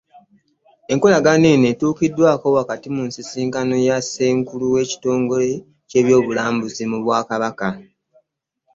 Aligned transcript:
Enkolagana 0.91 1.47
eno 1.53 1.65
etuukiddwako 1.73 2.47
wakati 2.57 2.87
mu 2.95 3.01
nsisinkano 3.07 3.75
ya 3.87 3.97
ssenkulu 4.03 4.65
w'ekitongole 4.73 5.51
ky'ebyobulambuzi 5.89 6.83
mu 6.91 6.97
bwakabaka 7.03 7.67